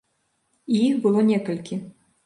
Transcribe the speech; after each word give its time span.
І 0.77 0.81
іх 0.87 0.95
было 1.05 1.19
некалькі. 1.31 1.83